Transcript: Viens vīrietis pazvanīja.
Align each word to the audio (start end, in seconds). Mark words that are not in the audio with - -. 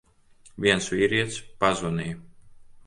Viens 0.65 0.89
vīrietis 0.93 1.39
pazvanīja. 1.65 2.21